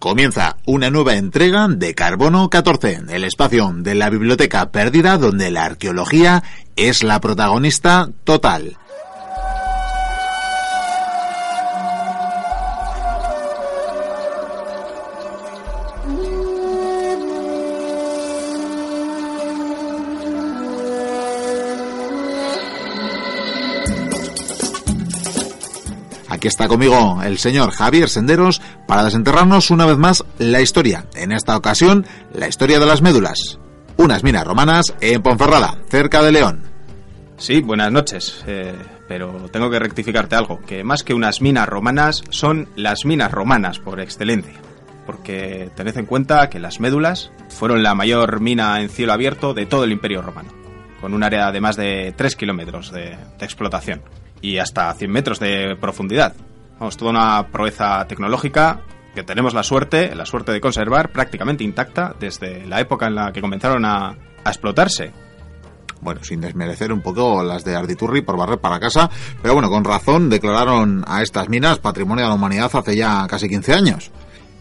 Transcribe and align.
Comienza 0.00 0.56
una 0.64 0.88
nueva 0.88 1.16
entrega 1.16 1.68
de 1.68 1.94
Carbono 1.94 2.48
14, 2.48 3.02
el 3.10 3.22
espacio 3.22 3.70
de 3.74 3.94
la 3.94 4.08
biblioteca 4.08 4.70
perdida 4.72 5.18
donde 5.18 5.50
la 5.50 5.66
arqueología 5.66 6.42
es 6.74 7.02
la 7.02 7.20
protagonista 7.20 8.08
total. 8.24 8.78
Está 26.50 26.66
conmigo 26.66 27.22
el 27.22 27.38
señor 27.38 27.70
Javier 27.70 28.08
Senderos 28.08 28.60
para 28.88 29.04
desenterrarnos 29.04 29.70
una 29.70 29.86
vez 29.86 29.98
más 29.98 30.24
la 30.38 30.60
historia. 30.60 31.06
En 31.14 31.30
esta 31.30 31.56
ocasión, 31.56 32.04
la 32.34 32.48
historia 32.48 32.80
de 32.80 32.86
las 32.86 33.02
médulas. 33.02 33.60
Unas 33.96 34.24
minas 34.24 34.44
romanas 34.44 34.92
en 35.00 35.22
Ponferrada, 35.22 35.78
cerca 35.88 36.22
de 36.22 36.32
León. 36.32 36.64
Sí, 37.36 37.60
buenas 37.60 37.92
noches. 37.92 38.42
Eh, 38.48 38.74
pero 39.06 39.48
tengo 39.52 39.70
que 39.70 39.78
rectificarte 39.78 40.34
algo, 40.34 40.60
que 40.66 40.82
más 40.82 41.04
que 41.04 41.14
unas 41.14 41.40
minas 41.40 41.68
romanas 41.68 42.24
son 42.30 42.68
las 42.74 43.04
minas 43.04 43.30
romanas 43.30 43.78
por 43.78 44.00
excelencia. 44.00 44.54
Porque 45.06 45.70
tened 45.76 45.96
en 45.96 46.06
cuenta 46.06 46.50
que 46.50 46.58
las 46.58 46.80
médulas 46.80 47.30
fueron 47.48 47.84
la 47.84 47.94
mayor 47.94 48.40
mina 48.40 48.80
en 48.80 48.88
cielo 48.88 49.12
abierto 49.12 49.54
de 49.54 49.66
todo 49.66 49.84
el 49.84 49.92
Imperio 49.92 50.20
Romano, 50.20 50.50
con 51.00 51.14
un 51.14 51.22
área 51.22 51.52
de 51.52 51.60
más 51.60 51.76
de 51.76 52.12
3 52.16 52.34
kilómetros 52.34 52.90
de, 52.90 53.16
de 53.38 53.44
explotación 53.44 54.02
y 54.40 54.58
hasta 54.58 54.92
100 54.92 55.10
metros 55.10 55.40
de 55.40 55.76
profundidad. 55.80 56.34
Vamos, 56.78 56.96
toda 56.96 57.10
una 57.10 57.48
proeza 57.48 58.06
tecnológica 58.06 58.80
que 59.14 59.22
tenemos 59.22 59.54
la 59.54 59.62
suerte, 59.62 60.14
la 60.14 60.24
suerte 60.24 60.52
de 60.52 60.60
conservar 60.60 61.10
prácticamente 61.10 61.64
intacta 61.64 62.14
desde 62.18 62.66
la 62.66 62.80
época 62.80 63.06
en 63.06 63.16
la 63.16 63.32
que 63.32 63.40
comenzaron 63.40 63.84
a, 63.84 64.08
a 64.44 64.48
explotarse. 64.48 65.12
Bueno, 66.00 66.24
sin 66.24 66.40
desmerecer 66.40 66.92
un 66.92 67.02
poco 67.02 67.42
las 67.42 67.64
de 67.64 67.76
Arditurri 67.76 68.22
por 68.22 68.38
barrer 68.38 68.58
para 68.58 68.80
casa, 68.80 69.10
pero 69.42 69.52
bueno, 69.52 69.68
con 69.68 69.84
razón 69.84 70.30
declararon 70.30 71.04
a 71.06 71.22
estas 71.22 71.50
minas 71.50 71.78
patrimonio 71.78 72.24
de 72.24 72.30
la 72.30 72.34
humanidad 72.34 72.70
hace 72.72 72.96
ya 72.96 73.26
casi 73.28 73.48
15 73.48 73.74
años. 73.74 74.10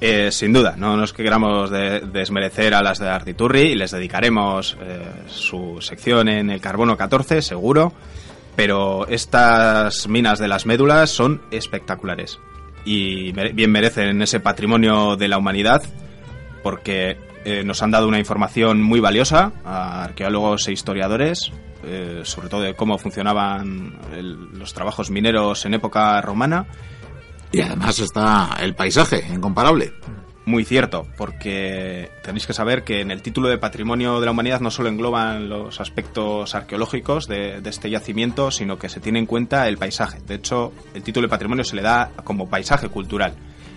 Eh, 0.02 0.32
sin 0.32 0.54
duda, 0.54 0.76
no 0.78 0.96
nos 0.96 1.12
queramos 1.12 1.70
de, 1.70 2.02
desmerecer 2.02 2.74
a 2.74 2.82
las 2.82 3.00
de 3.00 3.10
Arditurri 3.10 3.72
y 3.72 3.76
les 3.76 3.92
dedicaremos 3.92 4.78
eh, 4.82 5.24
su 5.28 5.78
sección 5.82 6.30
en 6.30 6.50
el 6.50 6.62
carbono 6.62 6.96
14, 6.96 7.42
seguro 7.42 7.94
pero 8.60 9.08
estas 9.08 10.10
minas 10.10 10.38
de 10.38 10.50
las 10.50 10.66
médulas 10.66 11.10
son 11.12 11.42
espectaculares 11.50 12.42
y 12.84 13.32
bien 13.32 13.72
merecen 13.72 14.22
ese 14.22 14.42
patrimonio 14.42 15.16
de 15.16 15.30
la 15.30 15.38
humanidad 15.38 15.82
porque 16.62 17.18
eh, 17.46 17.64
nos 17.64 17.82
han 17.84 17.92
dado 17.92 18.10
una 18.10 18.20
información 18.20 18.82
muy 18.84 19.00
valiosa 19.00 19.54
a 19.64 20.04
arqueólogos 20.04 20.68
e 20.68 20.74
historiadores, 20.74 21.54
eh, 21.86 22.24
sobre 22.26 22.50
todo 22.50 22.60
de 22.60 22.74
cómo 22.74 22.98
funcionaban 22.98 23.98
los 24.52 24.74
trabajos 24.74 25.10
mineros 25.10 25.66
en 25.66 25.76
época 25.76 26.20
romana. 26.20 26.66
Y 27.54 27.62
además 27.62 27.98
está 28.00 28.58
el 28.60 28.76
paisaje, 28.76 29.26
incomparable. 29.34 29.94
Muy 30.50 30.66
cierto, 30.66 31.06
porque 31.16 32.10
tenéis 32.24 32.48
que 32.48 32.54
saber 32.54 32.84
que 32.84 33.02
en 33.02 33.12
el 33.12 33.22
título 33.22 33.50
de 33.50 33.60
Patrimonio 33.60 34.20
de 34.20 34.26
la 34.26 34.32
Humanidad 34.32 34.62
no 34.62 34.72
solo 34.72 34.90
engloban 34.90 35.48
los 35.48 35.80
aspectos 35.80 36.56
arqueológicos 36.56 37.28
de, 37.28 37.62
este 37.66 37.92
yacimiento, 37.92 38.50
sino 38.50 38.80
que 38.80 38.90
se 38.90 39.00
tiene 39.00 39.20
en 39.20 39.28
cuenta 39.28 39.68
el 39.68 39.78
paisaje. 39.78 40.18
De 40.26 40.34
hecho, 40.34 40.74
el 40.96 41.04
título 41.04 41.28
de 41.28 41.30
Patrimonio 41.30 41.64
se 41.64 41.76
le 41.76 41.84
da 41.84 42.10
como 42.24 42.50
paisaje 42.50 42.90
cultural. 42.90 43.36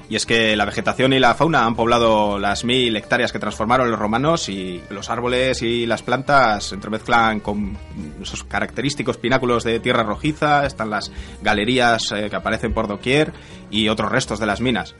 Y 0.09 0.17
es 0.17 0.25
que 0.25 0.57
la 0.57 0.65
vegetación 0.65 1.13
y 1.13 1.19
la 1.19 1.35
fauna 1.35 1.67
han 1.67 1.77
poblado 1.77 2.39
las 2.39 2.65
mil 2.65 2.97
hectáreas 2.97 3.33
que 3.33 3.39
transformaron 3.39 3.91
los 3.91 4.01
romanos 4.01 4.49
y 4.49 4.81
los 4.89 5.11
árboles 5.11 5.61
y 5.61 5.85
las 5.85 6.03
plantas 6.03 6.65
se 6.65 6.75
entremezclan 6.75 7.41
con 7.41 7.77
esos 8.23 8.45
característicos 8.45 9.19
pináculos 9.19 9.63
de 9.63 9.79
tierra 9.79 10.05
rojiza, 10.05 10.65
están 10.65 10.89
las 10.89 11.13
galerías 11.43 12.13
eh, 12.13 12.31
que 12.31 12.37
aparecen 12.37 12.73
por 12.73 12.89
doquier 12.89 13.35
y 13.71 13.89
otros 13.89 14.11
restos 14.11 14.41
de 14.41 14.47
las 14.47 14.63
minas. 14.63 14.95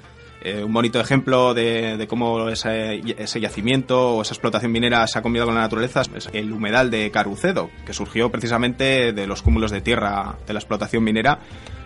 Eh, 0.45 0.65
un 0.65 0.73
bonito 0.73 0.99
ejemplo 0.99 1.55
de, 1.55 2.05
cómo 2.09 2.49
ese, 2.49 3.01
ese, 3.17 3.41
yacimiento 3.41 4.17
o 4.17 4.23
esa 4.23 4.35
explotación 4.35 4.73
minera 4.73 5.07
se 5.07 5.17
ha 5.17 5.23
combinado 5.23 5.47
con 5.47 5.55
la 5.55 5.61
naturaleza 5.61 6.03
es 6.17 6.29
el 6.33 6.53
humedal 6.53 6.91
de 6.91 7.13
Carucedo, 7.13 7.71
que 7.87 7.93
surgió 7.93 8.31
precisamente 8.31 9.13
de 9.13 9.27
los 9.29 9.41
cúmulos 9.41 9.71
de 9.71 9.81
tierra 9.81 10.37
de 10.45 10.53
la 10.53 10.59
explotación 10.59 11.05
minera 11.05 11.39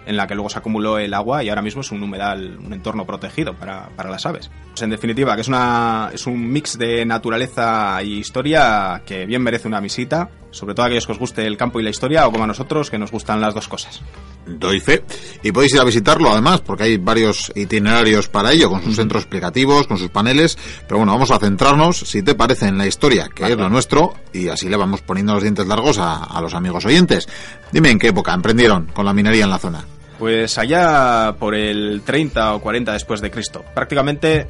en 0.06 0.16
la 0.16 0.26
que 0.26 0.34
luego 0.34 0.48
se 0.48 0.58
acumuló 0.58 0.98
el 0.98 1.12
agua 1.12 1.44
y 1.44 1.50
ahora 1.50 1.60
mismo 1.60 1.82
es 1.82 1.90
un 1.90 2.02
humedal, 2.02 2.58
un 2.64 2.72
entorno 2.72 3.04
protegido 3.04 3.52
para, 3.54 3.88
para 3.94 4.08
las 4.08 4.24
aves. 4.24 4.50
Pues 4.70 4.80
en 4.82 4.90
definitiva, 4.90 5.34
que 5.34 5.42
es, 5.42 5.48
una, 5.48 6.10
es 6.14 6.26
un 6.26 6.50
mix 6.50 6.78
de 6.78 7.04
naturaleza 7.04 8.02
y 8.02 8.18
historia 8.18 9.02
que 9.04 9.26
bien 9.26 9.42
merece 9.42 9.68
una 9.68 9.80
visita, 9.80 10.30
sobre 10.56 10.74
todo 10.74 10.84
a 10.84 10.86
aquellos 10.86 11.06
que 11.06 11.12
os 11.12 11.18
guste 11.18 11.46
el 11.46 11.56
campo 11.56 11.78
y 11.78 11.82
la 11.82 11.90
historia 11.90 12.26
o 12.26 12.32
como 12.32 12.44
a 12.44 12.46
nosotros 12.46 12.90
que 12.90 12.98
nos 12.98 13.10
gustan 13.10 13.40
las 13.40 13.54
dos 13.54 13.68
cosas. 13.68 14.00
Doy 14.46 14.80
fe. 14.80 15.04
Y 15.42 15.52
podéis 15.52 15.74
ir 15.74 15.80
a 15.80 15.84
visitarlo 15.84 16.30
además, 16.30 16.60
porque 16.60 16.84
hay 16.84 16.96
varios 16.96 17.52
itinerarios 17.54 18.28
para 18.28 18.52
ello, 18.52 18.70
con 18.70 18.82
sus 18.82 18.96
centros 18.96 19.24
explicativos, 19.24 19.86
con 19.86 19.98
sus 19.98 20.08
paneles. 20.08 20.56
Pero 20.86 20.98
bueno, 20.98 21.12
vamos 21.12 21.30
a 21.30 21.38
centrarnos, 21.38 21.98
si 21.98 22.22
te 22.22 22.34
parece, 22.34 22.66
en 22.66 22.78
la 22.78 22.86
historia, 22.86 23.28
que 23.34 23.42
vale. 23.42 23.54
es 23.54 23.60
lo 23.60 23.68
nuestro, 23.68 24.14
y 24.32 24.48
así 24.48 24.68
le 24.68 24.76
vamos 24.76 25.02
poniendo 25.02 25.34
los 25.34 25.42
dientes 25.42 25.66
largos 25.66 25.98
a, 25.98 26.24
a 26.24 26.40
los 26.40 26.54
amigos 26.54 26.84
oyentes. 26.86 27.28
Dime 27.72 27.90
en 27.90 27.98
qué 27.98 28.08
época 28.08 28.32
emprendieron 28.32 28.86
con 28.86 29.04
la 29.04 29.12
minería 29.12 29.44
en 29.44 29.50
la 29.50 29.58
zona. 29.58 29.84
Pues 30.18 30.56
allá 30.56 31.34
por 31.38 31.54
el 31.54 32.02
30 32.04 32.54
o 32.54 32.60
40 32.60 32.92
después 32.92 33.20
de 33.20 33.30
Cristo. 33.30 33.64
Prácticamente, 33.74 34.46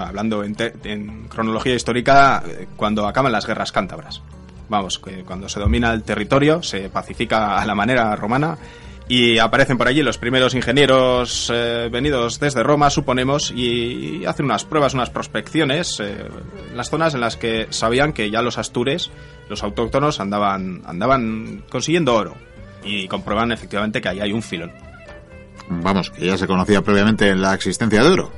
hablando 0.00 0.42
en, 0.42 0.56
en, 0.84 1.28
cronología 1.28 1.74
histórica, 1.74 2.42
cuando 2.76 3.06
acaban 3.06 3.30
las 3.30 3.46
guerras 3.46 3.70
cántabras. 3.70 4.22
Vamos, 4.68 4.98
que 4.98 5.24
cuando 5.24 5.48
se 5.48 5.60
domina 5.60 5.92
el 5.92 6.02
territorio, 6.02 6.62
se 6.62 6.88
pacifica 6.90 7.58
a 7.58 7.66
la 7.66 7.74
manera 7.74 8.14
romana 8.16 8.58
y 9.08 9.38
aparecen 9.38 9.78
por 9.78 9.88
allí 9.88 10.02
los 10.02 10.18
primeros 10.18 10.54
ingenieros 10.54 11.50
eh, 11.52 11.88
venidos 11.90 12.38
desde 12.38 12.62
Roma, 12.62 12.90
suponemos, 12.90 13.50
y 13.50 14.24
hacen 14.26 14.44
unas 14.44 14.64
pruebas, 14.66 14.92
unas 14.92 15.08
prospecciones 15.08 15.98
eh, 16.00 16.28
las 16.74 16.90
zonas 16.90 17.14
en 17.14 17.20
las 17.22 17.36
que 17.36 17.68
sabían 17.70 18.12
que 18.12 18.30
ya 18.30 18.42
los 18.42 18.58
astures, 18.58 19.10
los 19.48 19.62
autóctonos, 19.62 20.20
andaban, 20.20 20.82
andaban 20.84 21.64
consiguiendo 21.70 22.14
oro 22.14 22.34
y 22.84 23.08
comprueban 23.08 23.50
efectivamente 23.50 24.02
que 24.02 24.10
ahí 24.10 24.20
hay 24.20 24.32
un 24.32 24.42
filón. 24.42 24.72
Vamos, 25.70 26.10
que 26.10 26.26
ya 26.26 26.36
se 26.36 26.46
conocía 26.46 26.82
previamente 26.82 27.34
la 27.34 27.54
existencia 27.54 28.02
de 28.02 28.08
oro. 28.10 28.30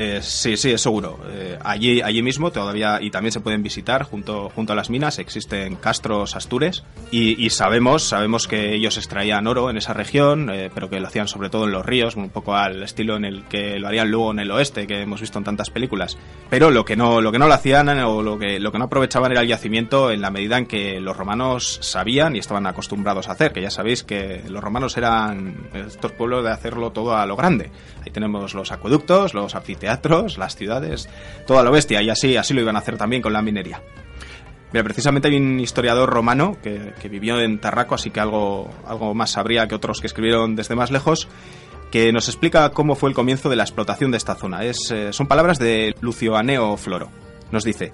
Eh, 0.00 0.20
sí, 0.22 0.56
sí, 0.56 0.70
es 0.70 0.80
seguro. 0.80 1.18
Eh, 1.28 1.58
allí, 1.64 2.00
allí 2.00 2.22
mismo 2.22 2.52
todavía, 2.52 3.00
y 3.02 3.10
también 3.10 3.32
se 3.32 3.40
pueden 3.40 3.64
visitar 3.64 4.04
junto, 4.04 4.48
junto 4.48 4.72
a 4.72 4.76
las 4.76 4.90
minas, 4.90 5.18
existen 5.18 5.74
castros 5.74 6.36
astures 6.36 6.84
y, 7.10 7.44
y 7.44 7.50
sabemos, 7.50 8.04
sabemos 8.04 8.46
que 8.46 8.74
ellos 8.74 8.96
extraían 8.96 9.48
oro 9.48 9.70
en 9.70 9.76
esa 9.76 9.94
región, 9.94 10.50
eh, 10.50 10.70
pero 10.72 10.88
que 10.88 11.00
lo 11.00 11.08
hacían 11.08 11.26
sobre 11.26 11.50
todo 11.50 11.64
en 11.64 11.72
los 11.72 11.84
ríos, 11.84 12.14
un 12.14 12.30
poco 12.30 12.54
al 12.54 12.80
estilo 12.84 13.16
en 13.16 13.24
el 13.24 13.42
que 13.46 13.80
lo 13.80 13.88
harían 13.88 14.08
luego 14.08 14.30
en 14.30 14.38
el 14.38 14.52
oeste, 14.52 14.86
que 14.86 15.02
hemos 15.02 15.20
visto 15.20 15.38
en 15.38 15.44
tantas 15.44 15.68
películas. 15.68 16.16
Pero 16.48 16.70
lo 16.70 16.84
que 16.84 16.94
no, 16.94 17.20
lo 17.20 17.32
que 17.32 17.40
no 17.40 17.48
lo 17.48 17.54
hacían 17.54 17.88
o 17.88 18.22
lo 18.22 18.38
que, 18.38 18.60
lo 18.60 18.70
que 18.70 18.78
no 18.78 18.84
aprovechaban 18.84 19.32
era 19.32 19.40
el 19.40 19.48
yacimiento 19.48 20.12
en 20.12 20.20
la 20.20 20.30
medida 20.30 20.58
en 20.58 20.66
que 20.66 21.00
los 21.00 21.16
romanos 21.16 21.80
sabían 21.82 22.36
y 22.36 22.38
estaban 22.38 22.66
acostumbrados 22.66 23.28
a 23.28 23.32
hacer, 23.32 23.52
que 23.52 23.62
ya 23.62 23.70
sabéis 23.72 24.04
que 24.04 24.44
los 24.48 24.62
romanos 24.62 24.96
eran 24.96 25.68
estos 25.74 26.12
pueblos 26.12 26.44
de 26.44 26.52
hacerlo 26.52 26.92
todo 26.92 27.16
a 27.16 27.26
lo 27.26 27.34
grande. 27.34 27.72
Ahí 28.06 28.12
tenemos 28.12 28.54
los 28.54 28.70
acueductos, 28.70 29.34
los 29.34 29.56
anfiteatros, 29.56 29.87
las 30.38 30.56
ciudades, 30.56 31.08
todo 31.46 31.58
a 31.58 31.62
lo 31.62 31.70
bestia, 31.70 32.02
y 32.02 32.10
así, 32.10 32.36
así 32.36 32.54
lo 32.54 32.60
iban 32.60 32.76
a 32.76 32.80
hacer 32.80 32.96
también 32.96 33.22
con 33.22 33.32
la 33.32 33.42
minería. 33.42 33.82
Mira, 34.72 34.84
precisamente 34.84 35.28
hay 35.28 35.36
un 35.36 35.58
historiador 35.60 36.10
romano 36.10 36.58
que, 36.62 36.92
que 37.00 37.08
vivió 37.08 37.40
en 37.40 37.58
Tarraco, 37.58 37.94
así 37.94 38.10
que 38.10 38.20
algo, 38.20 38.68
algo 38.86 39.14
más 39.14 39.30
sabría 39.30 39.66
que 39.66 39.74
otros 39.74 40.00
que 40.00 40.06
escribieron 40.06 40.56
desde 40.56 40.74
más 40.74 40.90
lejos, 40.90 41.28
que 41.90 42.12
nos 42.12 42.28
explica 42.28 42.70
cómo 42.70 42.94
fue 42.94 43.08
el 43.08 43.14
comienzo 43.14 43.48
de 43.48 43.56
la 43.56 43.62
explotación 43.62 44.10
de 44.10 44.18
esta 44.18 44.34
zona. 44.34 44.64
Es, 44.64 44.90
eh, 44.90 45.12
son 45.12 45.26
palabras 45.26 45.58
de 45.58 45.94
Lucio 46.00 46.36
Aneo 46.36 46.76
Floro. 46.76 47.08
Nos 47.50 47.64
dice, 47.64 47.92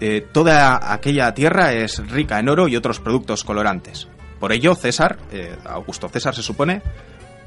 eh, 0.00 0.26
toda 0.32 0.92
aquella 0.92 1.32
tierra 1.34 1.72
es 1.72 1.98
rica 2.08 2.38
en 2.38 2.48
oro 2.48 2.68
y 2.68 2.76
otros 2.76 3.00
productos 3.00 3.44
colorantes. 3.44 4.08
Por 4.40 4.52
ello, 4.52 4.74
César, 4.74 5.18
eh, 5.32 5.56
Augusto 5.64 6.08
César 6.08 6.34
se 6.34 6.42
supone, 6.42 6.82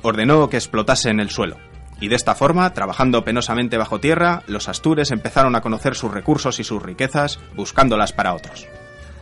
ordenó 0.01 0.49
que 0.49 0.57
explotasen 0.57 1.19
el 1.19 1.29
suelo. 1.29 1.57
Y 1.99 2.07
de 2.07 2.15
esta 2.15 2.35
forma, 2.35 2.73
trabajando 2.73 3.23
penosamente 3.23 3.77
bajo 3.77 3.99
tierra, 3.99 4.43
los 4.47 4.69
astures 4.69 5.11
empezaron 5.11 5.55
a 5.55 5.61
conocer 5.61 5.95
sus 5.95 6.11
recursos 6.11 6.59
y 6.59 6.63
sus 6.63 6.81
riquezas, 6.81 7.39
buscándolas 7.55 8.13
para 8.13 8.33
otros. 8.33 8.67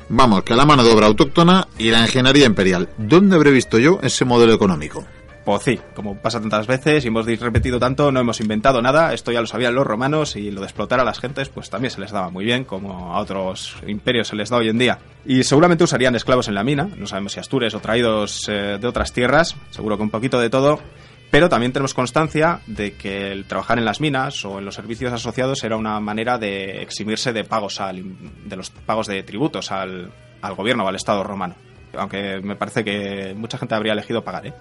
Vamos, 0.10 0.44
que 0.44 0.56
la 0.56 0.66
mano 0.66 0.84
de 0.84 0.92
obra 0.92 1.08
autóctona 1.08 1.68
y 1.78 1.92
la 1.92 2.02
ingeniería 2.02 2.46
imperial. 2.46 2.90
¿Dónde 2.98 3.36
habré 3.36 3.52
visto 3.52 3.78
yo 3.78 4.00
ese 4.02 4.24
modelo 4.24 4.54
económico? 4.54 5.06
Pues 5.48 5.64
sí, 5.64 5.80
como 5.96 6.18
pasa 6.18 6.42
tantas 6.42 6.68
veces 6.68 7.06
y 7.06 7.08
hemos 7.08 7.26
repetido 7.26 7.80
tanto, 7.80 8.12
no 8.12 8.20
hemos 8.20 8.42
inventado 8.42 8.82
nada, 8.82 9.14
esto 9.14 9.32
ya 9.32 9.40
lo 9.40 9.48
sabían 9.48 9.76
los 9.76 9.88
romanos 9.88 10.36
y 10.36 10.52
lo 10.52 10.60
de 10.60 10.68
explotar 10.68 11.00
a 11.00 11.06
las 11.06 11.20
gentes 11.20 11.48
pues 11.48 11.70
también 11.70 11.90
se 11.90 12.02
les 12.02 12.12
daba 12.12 12.30
muy 12.30 12.44
bien, 12.44 12.66
como 12.66 13.14
a 13.14 13.20
otros 13.20 13.78
imperios 13.88 14.28
se 14.28 14.36
les 14.36 14.50
da 14.50 14.58
hoy 14.58 14.68
en 14.68 14.78
día. 14.78 15.00
Y 15.26 15.46
seguramente 15.46 15.86
usarían 15.86 16.16
esclavos 16.18 16.50
en 16.50 16.56
la 16.56 16.66
mina, 16.66 16.90
no 16.98 17.08
sabemos 17.08 17.32
si 17.32 17.40
astures 17.40 17.74
o 17.76 17.80
traídos 17.80 18.50
eh, 18.50 18.78
de 18.78 18.88
otras 18.88 19.14
tierras, 19.14 19.56
seguro 19.70 19.96
que 19.96 20.04
un 20.04 20.10
poquito 20.10 20.38
de 20.38 20.50
todo, 20.50 20.82
Pero 21.30 21.50
también 21.50 21.74
tenemos 21.74 21.94
constancia 21.94 22.62
de 22.68 22.94
que 22.94 23.32
el 23.32 23.46
trabajar 23.46 23.78
en 23.78 23.86
las 23.86 24.00
minas 24.00 24.46
o 24.46 24.60
en 24.60 24.66
los 24.66 24.76
servicios 24.76 25.12
asociados 25.12 25.64
era 25.64 25.76
una 25.76 26.00
manera 26.00 26.38
de 26.38 26.82
eximirse 26.82 27.34
de 27.34 27.44
pagos 27.44 27.82
al, 27.82 28.04
de 28.46 28.56
los 28.56 28.70
pagos 28.70 29.08
de 29.08 29.24
tributos 29.24 29.72
al, 29.72 30.12
al 30.42 30.56
gobierno 30.56 30.86
o 30.86 30.88
al 30.88 30.96
Estado 30.96 31.24
romano. 31.24 31.56
Aunque 31.98 32.40
me 32.42 32.56
parece 32.56 32.84
que 32.84 33.34
mucha 33.36 33.58
gente 33.58 33.76
habría 33.76 33.94
elegido 33.94 34.24
pagar, 34.24 34.48
¿eh? 34.48 34.54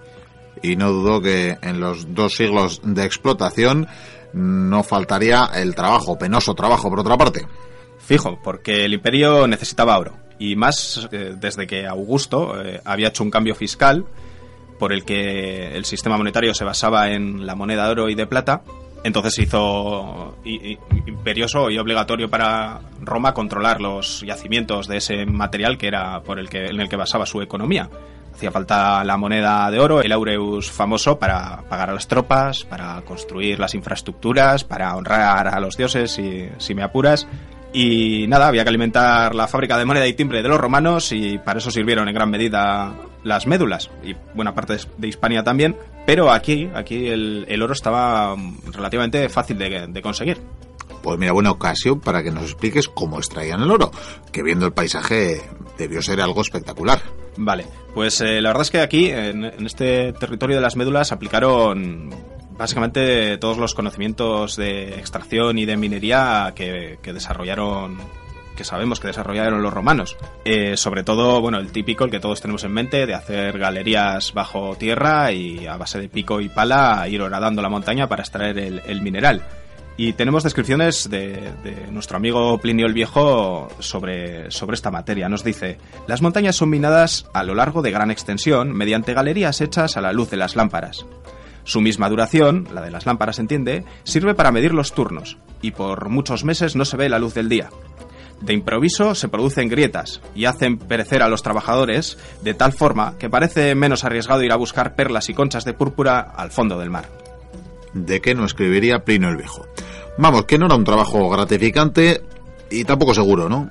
Y 0.61 0.75
no 0.75 0.91
dudo 0.91 1.21
que 1.21 1.57
en 1.61 1.79
los 1.79 2.13
dos 2.13 2.35
siglos 2.35 2.81
de 2.83 3.05
explotación 3.05 3.87
no 4.33 4.83
faltaría 4.83 5.49
el 5.55 5.75
trabajo, 5.75 6.17
penoso 6.17 6.53
trabajo 6.55 6.89
por 6.89 6.99
otra 6.99 7.17
parte. 7.17 7.45
Fijo, 7.99 8.39
porque 8.43 8.85
el 8.85 8.93
imperio 8.93 9.47
necesitaba 9.47 9.97
oro. 9.97 10.17
Y 10.39 10.55
más 10.55 11.07
eh, 11.11 11.35
desde 11.37 11.67
que 11.67 11.87
Augusto 11.87 12.61
eh, 12.61 12.81
había 12.85 13.09
hecho 13.09 13.23
un 13.23 13.31
cambio 13.31 13.55
fiscal 13.55 14.05
por 14.79 14.93
el 14.93 15.03
que 15.05 15.75
el 15.75 15.85
sistema 15.85 16.17
monetario 16.17 16.53
se 16.53 16.63
basaba 16.63 17.11
en 17.11 17.45
la 17.45 17.55
moneda 17.55 17.85
de 17.85 17.91
oro 17.91 18.09
y 18.09 18.15
de 18.15 18.27
plata. 18.27 18.61
Entonces 19.03 19.35
se 19.35 19.43
hizo 19.43 20.35
imperioso 20.43 21.69
y 21.69 21.77
obligatorio 21.77 22.29
para 22.29 22.81
Roma 23.01 23.33
controlar 23.33 23.79
los 23.79 24.21
yacimientos 24.21 24.87
de 24.87 24.97
ese 24.97 25.25
material 25.25 25.77
que 25.77 25.87
era 25.87 26.21
por 26.21 26.39
el 26.39 26.49
que, 26.49 26.65
en 26.65 26.79
el 26.81 26.89
que 26.89 26.95
basaba 26.95 27.25
su 27.25 27.41
economía. 27.41 27.89
Hacía 28.33 28.51
falta 28.51 29.03
la 29.03 29.17
moneda 29.17 29.71
de 29.71 29.79
oro, 29.79 30.01
el 30.01 30.11
aureus 30.11 30.69
famoso, 30.69 31.17
para 31.17 31.63
pagar 31.69 31.89
a 31.89 31.93
las 31.93 32.07
tropas, 32.07 32.65
para 32.65 33.01
construir 33.01 33.59
las 33.59 33.73
infraestructuras, 33.73 34.63
para 34.63 34.95
honrar 34.95 35.47
a 35.47 35.59
los 35.59 35.75
dioses, 35.75 36.11
si, 36.11 36.47
si 36.57 36.75
me 36.75 36.83
apuras. 36.83 37.27
Y 37.73 38.25
nada, 38.27 38.47
había 38.47 38.63
que 38.63 38.69
alimentar 38.69 39.35
la 39.35 39.47
fábrica 39.47 39.77
de 39.77 39.85
moneda 39.85 40.07
y 40.07 40.13
timbre 40.13 40.41
de 40.41 40.49
los 40.49 40.59
romanos 40.59 41.11
y 41.11 41.37
para 41.37 41.59
eso 41.59 41.71
sirvieron 41.71 42.07
en 42.07 42.13
gran 42.13 42.29
medida 42.29 42.93
las 43.27 43.47
médulas 43.47 43.89
y 44.03 44.15
buena 44.33 44.55
parte 44.55 44.77
de 44.97 45.07
Hispania 45.07 45.43
también. 45.43 45.75
Pero 46.05 46.31
aquí, 46.31 46.69
aquí 46.73 47.07
el, 47.07 47.61
oro 47.61 47.73
estaba 47.73 48.35
relativamente 48.71 49.27
fácil 49.29 49.57
de, 49.57 49.87
de 49.87 50.01
conseguir. 50.01 50.37
Pues 51.03 51.19
mira, 51.19 51.31
buena 51.31 51.51
ocasión 51.51 51.99
para 51.99 52.23
que 52.23 52.31
nos 52.31 52.43
expliques 52.43 52.87
cómo 52.87 53.17
extraían 53.17 53.61
el 53.61 53.71
oro, 53.71 53.91
que 54.31 54.43
viendo 54.43 54.65
el 54.65 54.73
paisaje 54.73 55.41
debió 55.77 56.01
ser 56.01 56.21
algo 56.21 56.41
espectacular. 56.41 57.01
Vale, 57.37 57.65
pues 57.93 58.19
eh, 58.21 58.41
la 58.41 58.49
verdad 58.49 58.63
es 58.63 58.71
que 58.71 58.81
aquí, 58.81 59.09
en, 59.09 59.45
este 59.65 60.11
territorio 60.13 60.55
de 60.55 60.61
las 60.61 60.75
médulas, 60.75 61.11
aplicaron 61.11 62.09
básicamente 62.57 63.37
todos 63.37 63.57
los 63.57 63.75
conocimientos 63.75 64.55
de 64.55 64.95
extracción 64.95 65.57
y 65.59 65.65
de 65.65 65.77
minería 65.77 66.53
que, 66.55 66.97
desarrollaron 67.03 67.97
que 68.57 68.65
sabemos 68.65 68.99
que 68.99 69.07
desarrollaron 69.07 69.63
los 69.63 69.73
romanos. 69.73 70.17
Eh, 70.43 70.75
sobre 70.75 71.03
todo, 71.03 71.39
bueno, 71.39 71.59
el 71.59 71.71
típico, 71.71 72.03
el 72.03 72.11
que 72.11 72.19
todos 72.19 72.41
tenemos 72.41 72.65
en 72.65 72.73
mente, 72.73 73.05
de 73.05 73.13
hacer 73.13 73.57
galerías 73.57 74.33
bajo 74.33 74.75
tierra 74.75 75.31
y 75.31 75.65
a 75.65 75.77
base 75.77 75.99
de 76.01 76.09
pico 76.09 76.41
y 76.41 76.49
pala 76.49 77.07
ir 77.07 77.21
horadando 77.21 77.61
la 77.61 77.69
montaña 77.69 78.09
para 78.09 78.23
extraer 78.23 78.57
el 78.57 79.01
mineral. 79.01 79.45
Y 79.99 80.13
tenemos 80.13 80.43
descripciones 80.43 81.09
de, 81.09 81.51
nuestro 81.91 82.17
amigo 82.17 82.59
Plinio 82.59 82.85
el 82.85 82.93
Viejo 82.93 83.67
sobre, 83.79 84.51
sobre 84.51 84.75
esta 84.75 84.91
materia. 84.91 85.27
Nos 85.27 85.43
dice, 85.43 85.79
las 86.05 86.21
montañas 86.21 86.55
son 86.55 86.69
minadas 86.69 87.25
a 87.33 87.43
lo 87.43 87.55
largo 87.55 87.81
de 87.81 87.89
gran 87.89 88.11
extensión 88.11 88.73
mediante 88.73 89.15
galerías 89.15 89.59
hechas 89.59 89.97
a 89.97 90.01
la 90.01 90.13
luz 90.13 90.29
de 90.29 90.37
las 90.37 90.55
lámparas. 90.55 91.07
Su 91.63 91.81
misma 91.81 92.09
duración, 92.09 92.67
la 92.71 92.81
de 92.81 92.91
las 92.91 93.07
lámparas 93.07 93.39
entiende, 93.39 93.85
sirve 94.03 94.35
para 94.35 94.51
medir 94.51 94.71
los 94.71 94.93
turnos, 94.93 95.37
y 95.63 95.71
por 95.71 96.09
muchos 96.09 96.43
meses 96.43 96.75
no 96.75 96.85
se 96.85 96.95
ve 96.95 97.09
la 97.09 97.19
luz 97.19 97.33
del 97.33 97.49
día. 97.49 97.69
De 98.41 98.53
improviso 98.53 99.15
se 99.15 99.29
producen 99.29 99.67
grietas 99.67 100.21
y 100.35 100.45
hacen 100.45 100.77
perecer 100.77 101.23
a 101.23 101.27
los 101.27 101.41
trabajadores 101.41 102.17
de 102.43 102.53
tal 102.53 102.71
forma 102.71 103.17
que 103.17 103.29
parece 103.29 103.73
menos 103.73 104.03
arriesgado 104.03 104.43
ir 104.43 104.51
a 104.51 104.57
buscar 104.57 104.95
perlas 104.95 105.29
y 105.29 105.33
conchas 105.33 105.65
de 105.65 105.73
púrpura 105.73 106.19
al 106.19 106.51
fondo 106.51 106.77
del 106.77 106.91
mar. 106.91 107.09
¿De 107.93 108.21
qué 108.21 108.35
no 108.35 108.45
escribiría 108.45 109.03
Plinio 109.03 109.29
el 109.29 109.37
Viejo? 109.37 109.65
Vamos, 110.19 110.45
que 110.45 110.57
no 110.57 110.67
era 110.67 110.75
un 110.75 110.83
trabajo 110.83 111.29
gratificante 111.29 112.21
y 112.69 112.83
tampoco 112.83 113.13
seguro, 113.13 113.49
¿no? 113.49 113.69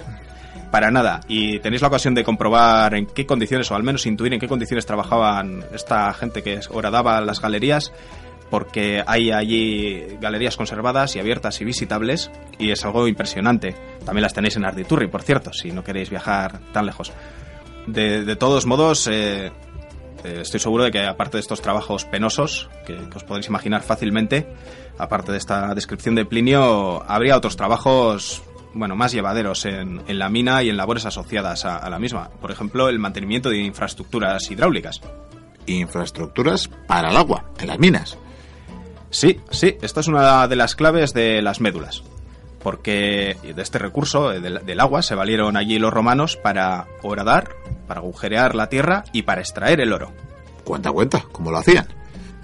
Para 0.70 0.90
nada. 0.90 1.20
Y 1.28 1.60
tenéis 1.60 1.82
la 1.82 1.88
ocasión 1.88 2.14
de 2.14 2.24
comprobar 2.24 2.94
en 2.94 3.06
qué 3.06 3.24
condiciones, 3.24 3.70
o 3.70 3.76
al 3.76 3.84
menos 3.84 4.04
intuir 4.06 4.34
en 4.34 4.40
qué 4.40 4.48
condiciones 4.48 4.84
trabajaban 4.84 5.64
esta 5.72 6.12
gente 6.12 6.42
que 6.42 6.60
horadaba 6.70 7.20
las 7.20 7.40
galerías, 7.40 7.92
porque 8.50 9.02
hay 9.06 9.30
allí 9.30 10.16
galerías 10.20 10.56
conservadas 10.56 11.16
y 11.16 11.18
abiertas 11.18 11.60
y 11.60 11.64
visitables, 11.64 12.30
y 12.58 12.70
es 12.70 12.84
algo 12.84 13.08
impresionante. 13.08 13.74
También 14.04 14.22
las 14.22 14.34
tenéis 14.34 14.56
en 14.56 14.64
Arditurri, 14.64 15.08
por 15.08 15.22
cierto, 15.22 15.52
si 15.52 15.72
no 15.72 15.82
queréis 15.82 16.10
viajar 16.10 16.60
tan 16.72 16.86
lejos. 16.86 17.12
De, 17.86 18.36
todos 18.36 18.66
modos, 18.66 19.06
eh, 19.06 19.52
eh, 20.24 20.38
estoy 20.40 20.60
seguro 20.60 20.84
de 20.84 20.90
que 20.90 21.04
aparte 21.04 21.36
de 21.36 21.40
estos 21.40 21.62
trabajos 21.62 22.04
penosos, 22.04 22.68
que, 22.84 22.94
os 23.14 23.24
podéis 23.24 23.46
imaginar 23.48 23.82
fácilmente, 23.82 24.46
aparte 24.98 25.32
de 25.32 25.38
esta 25.38 25.74
descripción 25.74 26.14
de 26.14 26.24
Plinio, 26.24 27.04
habría 27.08 27.36
otros 27.36 27.56
trabajos 27.56 28.42
bueno, 28.74 28.94
más 28.94 29.12
llevaderos 29.12 29.64
en, 29.64 30.02
la 30.06 30.28
mina 30.28 30.62
y 30.62 30.68
en 30.68 30.76
labores 30.76 31.06
asociadas 31.06 31.64
a, 31.64 31.88
la 31.88 31.98
misma. 31.98 32.28
Por 32.40 32.50
ejemplo, 32.50 32.88
el 32.88 32.98
mantenimiento 32.98 33.48
de 33.48 33.58
infraestructuras 33.58 34.50
hidráulicas. 34.50 35.00
Infraestructuras 35.66 36.68
para 36.86 37.10
el 37.10 37.16
agua, 37.16 37.44
en 37.58 37.68
las 37.68 37.78
minas. 37.78 38.18
Sí, 39.16 39.40
sí, 39.48 39.78
esta 39.80 40.00
es 40.00 40.08
una 40.08 40.46
de 40.46 40.56
las 40.56 40.76
claves 40.76 41.14
de 41.14 41.40
las 41.40 41.62
médulas. 41.62 42.02
Porque 42.62 43.38
de 43.42 43.62
este 43.62 43.78
recurso, 43.78 44.28
del, 44.28 44.66
del 44.66 44.80
agua, 44.80 45.00
se 45.00 45.14
valieron 45.14 45.56
allí 45.56 45.78
los 45.78 45.90
romanos 45.90 46.36
para 46.36 46.86
horadar, 47.02 47.48
para 47.88 48.00
agujerear 48.00 48.54
la 48.54 48.68
tierra 48.68 49.04
y 49.14 49.22
para 49.22 49.40
extraer 49.40 49.80
el 49.80 49.94
oro. 49.94 50.12
Cuenta, 50.64 50.92
cuenta, 50.92 51.24
¿cómo 51.32 51.50
lo 51.50 51.56
hacían? 51.56 51.86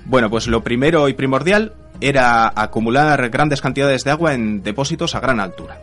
Bueno, 0.06 0.30
pues 0.30 0.46
lo 0.46 0.64
primero 0.64 1.10
y 1.10 1.12
primordial 1.12 1.74
era 2.00 2.50
acumular 2.56 3.28
grandes 3.28 3.60
cantidades 3.60 4.04
de 4.04 4.10
agua 4.12 4.32
en 4.32 4.62
depósitos 4.62 5.14
a 5.14 5.20
gran 5.20 5.40
altura. 5.40 5.78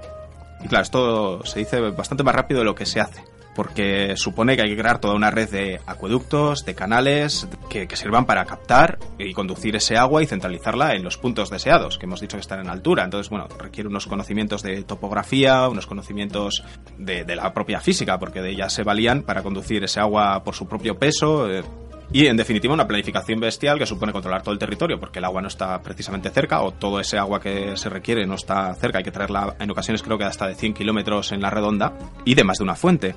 Y 0.63 0.69
claro, 0.69 0.81
esto 0.81 1.45
se 1.45 1.59
dice 1.59 1.81
bastante 1.91 2.23
más 2.23 2.33
rápido 2.33 2.61
de 2.61 2.65
lo 2.65 2.73
que 2.73 2.87
se 2.87 2.99
hace, 2.99 3.23
porque 3.55 4.15
supone 4.15 4.55
que 4.55 4.63
hay 4.63 4.69
que 4.69 4.77
crear 4.77 4.99
toda 4.99 5.15
una 5.15 5.31
red 5.31 5.49
de 5.49 5.81
acueductos, 5.85 6.65
de 6.65 6.75
canales, 6.75 7.47
que, 7.69 7.87
sirvan 7.95 8.25
para 8.25 8.45
captar 8.45 8.97
y 9.17 9.33
conducir 9.33 9.75
ese 9.75 9.97
agua 9.97 10.23
y 10.23 10.25
centralizarla 10.25 10.93
en 10.95 11.03
los 11.03 11.17
puntos 11.17 11.49
deseados, 11.49 11.97
que 11.97 12.05
hemos 12.05 12.21
dicho 12.21 12.37
que 12.37 12.41
están 12.41 12.61
en 12.61 12.69
altura. 12.69 13.03
Entonces, 13.03 13.29
bueno, 13.29 13.47
requiere 13.57 13.89
unos 13.89 14.07
conocimientos 14.07 14.63
de 14.63 14.83
topografía, 14.83 15.67
unos 15.67 15.87
conocimientos 15.87 16.63
de, 16.97 17.25
de 17.25 17.35
la 17.35 17.53
propia 17.53 17.81
física, 17.81 18.17
porque 18.17 18.41
de 18.41 18.51
ella 18.51 18.69
se 18.69 18.83
valían 18.83 19.23
para 19.23 19.43
conducir 19.43 19.83
ese 19.83 19.99
agua 19.99 20.43
por 20.43 20.55
su 20.55 20.67
propio 20.67 20.97
peso. 20.97 21.49
Eh, 21.49 21.63
y 22.11 22.25
en 22.25 22.37
definitiva 22.37 22.73
una 22.73 22.87
planificación 22.87 23.39
bestial 23.39 23.77
que 23.77 23.85
supone 23.85 24.11
controlar 24.11 24.41
todo 24.41 24.53
el 24.53 24.59
territorio 24.59 24.99
porque 24.99 25.19
el 25.19 25.25
agua 25.25 25.41
no 25.41 25.47
está 25.47 25.79
precisamente 25.81 26.31
cerca 26.31 26.61
o 26.61 26.71
todo 26.71 26.99
ese 26.99 27.19
agua 27.19 27.39
que 27.39 27.77
se 27.77 27.89
requiere 27.89 28.25
no 28.25 28.33
está 28.33 28.73
cerca, 28.75 28.97
hay 28.97 29.03
que 29.03 29.11
traerla 29.11 29.55
en 29.59 29.69
ocasiones 29.69 30.01
creo 30.01 30.17
que 30.17 30.23
hasta 30.23 30.47
de 30.47 30.55
100 30.55 30.73
kilómetros 30.73 31.31
en 31.31 31.41
la 31.41 31.51
redonda 31.51 31.93
y 32.25 32.33
de 32.33 32.43
más 32.43 32.57
de 32.57 32.63
una 32.63 32.75
fuente. 32.75 33.15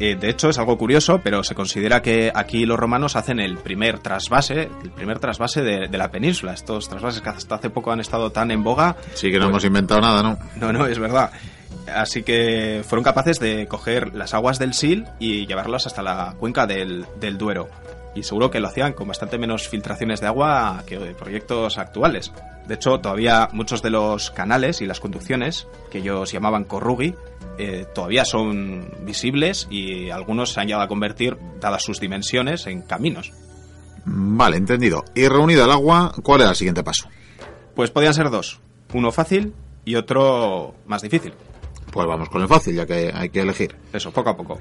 Eh, 0.00 0.16
de 0.16 0.28
hecho 0.28 0.48
es 0.48 0.58
algo 0.58 0.76
curioso, 0.76 1.20
pero 1.22 1.44
se 1.44 1.54
considera 1.54 2.02
que 2.02 2.32
aquí 2.34 2.66
los 2.66 2.78
romanos 2.78 3.16
hacen 3.16 3.38
el 3.38 3.58
primer 3.58 4.00
trasvase, 4.00 4.68
el 4.82 4.90
primer 4.90 5.18
trasvase 5.18 5.62
de, 5.62 5.88
la 5.88 6.10
península. 6.10 6.52
Estos 6.52 6.88
trasvases 6.88 7.20
que 7.22 7.28
hasta 7.28 7.54
hace 7.54 7.70
poco 7.70 7.92
han 7.92 8.00
estado 8.00 8.30
tan 8.30 8.50
en 8.50 8.62
boga. 8.62 8.96
Sí 9.14 9.30
que 9.30 9.38
no 9.38 9.44
pues 9.44 9.50
hemos 9.50 9.64
inventado 9.64 10.00
nada, 10.00 10.22
¿no? 10.22 10.38
No, 10.56 10.72
no, 10.72 10.86
es 10.86 10.98
verdad. 10.98 11.30
Así 11.94 12.22
que 12.22 12.82
fueron 12.86 13.04
capaces 13.04 13.38
de 13.38 13.66
coger 13.66 14.14
las 14.14 14.34
aguas 14.34 14.58
del 14.58 14.74
Sil 14.74 15.06
y 15.18 15.46
llevarlas 15.46 15.86
hasta 15.86 16.02
la 16.02 16.34
cuenca 16.38 16.66
del, 16.66 17.06
del 17.20 17.38
Duero 17.38 17.68
y 18.14 18.22
seguro 18.22 18.50
que 18.50 18.60
lo 18.60 18.68
hacían 18.68 18.92
con 18.92 19.08
bastante 19.08 19.38
menos 19.38 19.68
filtraciones 19.68 20.20
de 20.20 20.26
agua 20.26 20.82
que 20.86 20.98
de 20.98 21.14
proyectos 21.14 21.78
actuales. 21.78 22.32
De 22.66 22.74
hecho, 22.74 23.00
todavía 23.00 23.48
muchos 23.52 23.82
de 23.82 23.90
los 23.90 24.30
canales 24.30 24.80
y 24.80 24.86
las 24.86 25.00
conducciones, 25.00 25.66
que 25.90 25.98
ellos 25.98 26.32
llamaban 26.32 26.64
corrugi, 26.64 27.14
eh, 27.58 27.86
todavía 27.94 28.24
son 28.24 28.88
visibles 29.02 29.68
y 29.70 30.10
algunos 30.10 30.52
se 30.52 30.60
han 30.60 30.66
llegado 30.66 30.84
a 30.84 30.88
convertir, 30.88 31.36
dadas 31.60 31.82
sus 31.82 32.00
dimensiones, 32.00 32.66
en 32.66 32.82
caminos. 32.82 33.32
Vale, 34.06 34.56
entendido. 34.56 35.04
Y 35.14 35.28
reunida 35.28 35.64
el 35.64 35.70
agua, 35.70 36.12
¿cuál 36.22 36.42
era 36.42 36.50
el 36.50 36.56
siguiente 36.56 36.82
paso? 36.82 37.08
Pues 37.74 37.90
podían 37.90 38.14
ser 38.14 38.30
dos. 38.30 38.60
Uno 38.92 39.10
fácil 39.12 39.54
y 39.84 39.96
otro 39.96 40.74
más 40.86 41.02
difícil. 41.02 41.34
Pues 41.90 42.06
vamos 42.06 42.28
con 42.28 42.42
el 42.42 42.48
fácil, 42.48 42.74
ya 42.74 42.86
que 42.86 43.12
hay 43.14 43.28
que 43.30 43.40
elegir. 43.40 43.76
Eso, 43.92 44.10
poco 44.10 44.30
a 44.30 44.36
poco. 44.36 44.60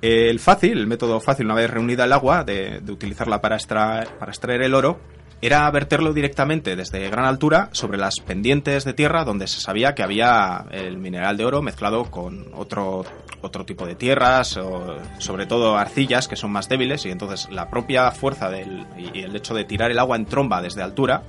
El 0.00 0.38
fácil, 0.38 0.78
el 0.78 0.86
método 0.86 1.20
fácil, 1.20 1.46
una 1.46 1.56
vez 1.56 1.70
reunida 1.70 2.04
el 2.04 2.12
agua, 2.12 2.44
de, 2.44 2.80
utilizarla 2.88 3.40
para 3.40 3.56
extraer, 3.56 4.08
para 4.18 4.30
extraer 4.30 4.62
el 4.62 4.74
oro, 4.74 5.00
era 5.40 5.70
verterlo 5.70 6.12
directamente 6.12 6.76
desde 6.76 7.08
gran 7.10 7.24
altura 7.24 7.68
sobre 7.72 7.98
las 7.98 8.16
pendientes 8.16 8.84
de 8.84 8.92
tierra 8.92 9.24
donde 9.24 9.46
se 9.46 9.60
sabía 9.60 9.94
que 9.94 10.02
había 10.02 10.66
el 10.72 10.98
mineral 10.98 11.36
de 11.36 11.44
oro 11.44 11.62
mezclado 11.62 12.10
con 12.10 12.46
otro, 12.54 13.04
otro 13.40 13.64
tipo 13.64 13.86
de 13.86 13.94
tierras, 13.94 14.56
o 14.56 14.96
sobre 15.18 15.46
todo 15.46 15.76
arcillas 15.76 16.26
que 16.26 16.36
son 16.36 16.50
más 16.50 16.68
débiles 16.68 17.06
y 17.06 17.10
entonces 17.10 17.48
la 17.50 17.70
propia 17.70 18.10
fuerza 18.10 18.50
del, 18.50 18.86
y 18.96 19.20
el 19.20 19.34
hecho 19.36 19.54
de 19.54 19.64
tirar 19.64 19.90
el 19.90 19.98
agua 20.00 20.16
en 20.16 20.26
tromba 20.26 20.60
desde 20.60 20.82
altura 20.82 21.22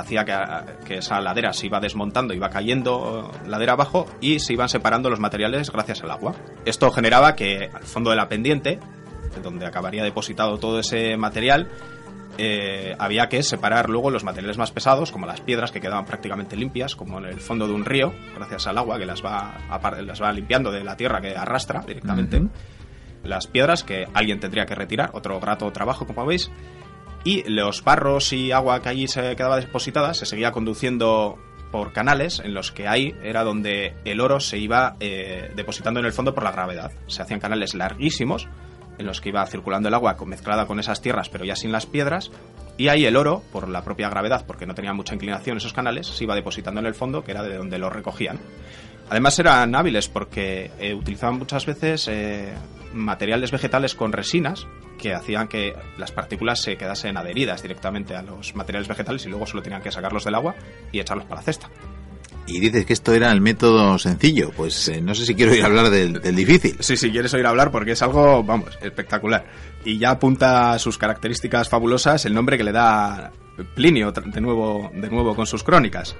hacía 0.00 0.24
que, 0.84 0.98
esa 0.98 1.20
ladera 1.20 1.52
se 1.52 1.66
iba 1.66 1.80
desmontando, 1.80 2.34
iba 2.34 2.50
cayendo 2.50 3.30
ladera 3.46 3.72
abajo 3.72 4.06
y 4.20 4.40
se 4.40 4.52
iban 4.52 4.68
separando 4.68 5.10
los 5.10 5.20
materiales 5.20 5.70
gracias 5.70 6.02
al 6.02 6.10
agua. 6.10 6.34
Esto 6.64 6.90
generaba 6.90 7.34
que 7.34 7.70
al 7.72 7.84
fondo 7.84 8.10
de 8.10 8.16
la 8.16 8.28
pendiente, 8.28 8.78
donde 9.42 9.66
acabaría 9.66 10.02
depositado 10.02 10.58
todo 10.58 10.80
ese 10.80 11.16
material, 11.16 11.68
eh, 12.38 12.94
había 12.98 13.28
que 13.28 13.42
separar 13.42 13.88
luego 13.88 14.10
los 14.10 14.24
materiales 14.24 14.58
más 14.58 14.70
pesados, 14.70 15.10
como 15.10 15.26
las 15.26 15.40
piedras 15.40 15.72
que 15.72 15.80
quedaban 15.80 16.04
prácticamente 16.04 16.56
limpias, 16.56 16.94
como 16.94 17.18
en 17.18 17.26
el 17.26 17.40
fondo 17.40 17.66
de 17.66 17.72
un 17.72 17.84
río, 17.84 18.12
gracias 18.34 18.66
al 18.66 18.78
agua 18.78 18.98
que 18.98 19.06
las 19.06 19.24
va, 19.24 19.54
las 20.02 20.22
va 20.22 20.32
limpiando 20.32 20.70
de 20.70 20.84
la 20.84 20.96
tierra 20.96 21.20
que 21.20 21.34
arrastra 21.36 21.80
directamente. 21.86 22.42
Las 23.24 23.46
piedras 23.46 23.82
que 23.82 24.06
alguien 24.12 24.38
tendría 24.38 24.66
que 24.66 24.74
retirar, 24.74 25.10
otro 25.14 25.40
grato 25.40 25.70
trabajo, 25.72 26.06
como 26.06 26.26
veis. 26.26 26.50
Y 27.26 27.42
los 27.50 27.82
barros 27.82 28.32
y 28.32 28.52
agua 28.52 28.80
que 28.80 28.88
allí 28.88 29.08
se 29.08 29.34
quedaba 29.34 29.56
depositada 29.56 30.14
se 30.14 30.26
seguía 30.26 30.52
conduciendo 30.52 31.36
por 31.72 31.92
canales 31.92 32.38
en 32.38 32.54
los 32.54 32.70
que 32.70 32.86
ahí 32.86 33.16
era 33.20 33.42
donde 33.42 33.96
el 34.04 34.20
oro 34.20 34.38
se 34.38 34.58
iba 34.58 34.94
eh, 35.00 35.50
depositando 35.56 35.98
en 35.98 36.06
el 36.06 36.12
fondo 36.12 36.36
por 36.36 36.44
la 36.44 36.52
gravedad. 36.52 36.92
Se 37.08 37.22
hacían 37.22 37.40
canales 37.40 37.74
larguísimos 37.74 38.46
en 38.98 39.06
los 39.06 39.20
que 39.20 39.30
iba 39.30 39.44
circulando 39.46 39.88
el 39.88 39.94
agua 39.94 40.16
mezclada 40.24 40.66
con 40.66 40.78
esas 40.78 41.02
tierras, 41.02 41.28
pero 41.28 41.44
ya 41.44 41.56
sin 41.56 41.72
las 41.72 41.84
piedras, 41.84 42.30
y 42.78 42.86
ahí 42.86 43.04
el 43.06 43.16
oro, 43.16 43.42
por 43.52 43.68
la 43.68 43.82
propia 43.82 44.08
gravedad, 44.08 44.44
porque 44.46 44.64
no 44.64 44.76
tenía 44.76 44.92
mucha 44.92 45.14
inclinación 45.14 45.56
esos 45.56 45.72
canales, 45.72 46.06
se 46.06 46.22
iba 46.22 46.36
depositando 46.36 46.78
en 46.78 46.86
el 46.86 46.94
fondo, 46.94 47.24
que 47.24 47.32
era 47.32 47.42
de 47.42 47.56
donde 47.56 47.78
lo 47.78 47.90
recogían. 47.90 48.38
Además 49.08 49.38
eran 49.38 49.74
hábiles 49.74 50.08
porque 50.08 50.70
eh, 50.78 50.94
utilizaban 50.94 51.38
muchas 51.38 51.64
veces 51.64 52.08
eh, 52.08 52.52
materiales 52.92 53.52
vegetales 53.52 53.94
con 53.94 54.12
resinas 54.12 54.66
que 54.98 55.14
hacían 55.14 55.48
que 55.48 55.74
las 55.98 56.10
partículas 56.10 56.60
se 56.60 56.76
quedasen 56.76 57.16
adheridas 57.16 57.62
directamente 57.62 58.16
a 58.16 58.22
los 58.22 58.54
materiales 58.56 58.88
vegetales 58.88 59.24
y 59.26 59.28
luego 59.28 59.46
solo 59.46 59.62
tenían 59.62 59.82
que 59.82 59.92
sacarlos 59.92 60.24
del 60.24 60.34
agua 60.34 60.54
y 60.90 60.98
echarlos 60.98 61.26
para 61.26 61.40
la 61.40 61.44
cesta. 61.44 61.70
Y 62.48 62.60
dices 62.60 62.86
que 62.86 62.92
esto 62.92 63.12
era 63.12 63.32
el 63.32 63.40
método 63.40 63.98
sencillo. 63.98 64.50
Pues 64.56 64.88
eh, 64.88 65.00
no 65.00 65.14
sé 65.14 65.26
si 65.26 65.34
quiero 65.34 65.54
ir 65.54 65.62
a 65.62 65.66
hablar 65.66 65.90
del, 65.90 66.20
difícil. 66.34 66.76
Sí, 66.80 66.96
sí, 66.96 67.10
quieres 67.10 67.34
oír 67.34 67.46
hablar 67.46 67.70
porque 67.70 67.92
es 67.92 68.02
algo, 68.02 68.42
vamos, 68.42 68.78
espectacular. 68.80 69.46
Y 69.84 69.98
ya 69.98 70.10
apunta 70.10 70.78
sus 70.78 70.96
características 70.96 71.68
fabulosas 71.68 72.24
el 72.24 72.34
nombre 72.34 72.56
que 72.56 72.64
le 72.64 72.72
da 72.72 73.32
Plinio 73.74 74.12
de 74.12 74.40
nuevo, 74.40 74.90
de 74.94 75.10
nuevo 75.10 75.34
con 75.34 75.46
sus 75.46 75.64
crónicas. 75.64 76.14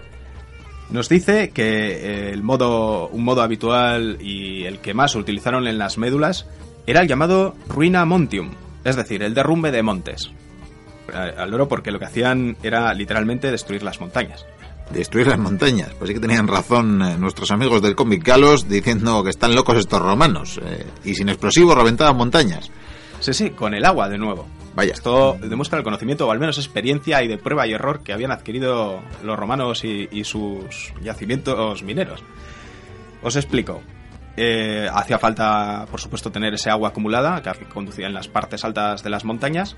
Nos 0.90 1.09
dice 1.09 1.50
que 1.50 1.62
eh, 1.62 2.33
el 2.33 2.43
modo, 2.43 3.09
un 3.09 3.25
modo 3.25 3.43
habitual 3.43 4.19
y 4.21 4.64
el 4.64 4.78
que 4.78 4.95
más 4.95 5.14
utilizaron 5.14 5.66
en 5.66 5.78
las 5.78 5.99
médulas 5.99 6.47
era 6.87 7.00
el 7.00 7.09
llamado 7.09 7.57
ruina 7.69 8.05
montium, 8.05 8.52
es 8.85 8.95
decir, 8.95 9.23
el 9.23 9.35
derrumbe 9.35 9.73
de 9.73 9.83
montes. 9.83 10.31
Al 11.12 11.55
oro 11.55 11.69
porque 11.69 11.90
lo 11.90 11.99
que 11.99 12.05
hacían 12.05 12.57
era 12.62 12.93
literalmente 12.95 13.50
destruir 13.50 13.83
las 13.83 14.00
montañas 14.00 14.45
destruir 14.90 15.26
las 15.26 15.38
montañas. 15.38 15.90
Pues 15.99 16.09
sí 16.09 16.14
que 16.14 16.21
tenían 16.21 16.47
razón 16.47 17.02
eh, 17.02 17.16
nuestros 17.19 17.50
amigos 17.50 17.83
del 17.83 17.95
cómic 17.95 18.25
Galos 18.25 18.69
diciendo 18.69 19.23
que 19.25 19.31
están 19.31 19.55
locos 19.55 19.78
estos 19.78 20.00
romanos. 20.00 20.61
Eh, 20.62 20.87
y 21.05 21.14
sin 21.14 21.28
explosivos 21.28 21.76
reventaban 21.76 22.16
montañas. 22.16 22.71
Sí, 23.26 23.35
sí, 23.35 23.50
con 23.50 23.75
el 23.75 23.85
agua 23.85 24.09
de 24.09 24.18
nuevo. 24.18 24.47
Vaya. 24.76 24.92
Esto 24.92 25.37
demuestra 25.42 25.78
el 25.78 25.83
conocimiento, 25.83 26.28
o 26.28 26.30
al 26.30 26.38
menos 26.38 26.59
experiencia 26.59 27.25
y 27.25 27.26
de 27.26 27.38
prueba 27.38 27.66
y 27.66 27.73
error 27.73 28.04
que 28.04 28.12
habían 28.12 28.30
adquirido 28.30 29.00
los 29.25 29.37
romanos 29.37 29.83
y, 29.83 30.23
sus 30.23 30.95
yacimientos 31.02 31.83
mineros. 31.83 32.23
Os 33.25 33.35
explico. 33.35 33.83
Eh, 34.37 34.88
hacía 34.95 35.18
falta, 35.18 35.87
por 35.90 36.00
supuesto, 36.00 36.30
tener 36.30 36.54
ese 36.54 36.71
agua 36.71 36.90
acumulada 36.90 37.42
que 37.42 37.64
conducía 37.64 38.06
en 38.06 38.14
las 38.14 38.28
partes 38.28 38.64
altas 38.64 39.02
de 39.02 39.11
las 39.11 39.25
montañas. 39.25 39.76